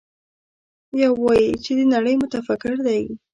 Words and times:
يو 1.01 1.11
وايي 1.25 1.49
چې 1.63 1.71
د 1.77 1.79
نړۍ 1.93 2.15
متفکر 2.23 2.73
دی. 2.87 3.01